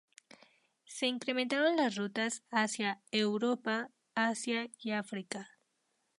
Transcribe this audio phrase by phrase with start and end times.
[0.87, 5.47] Se incrementaron las rutas hacia Europa, Asia y África.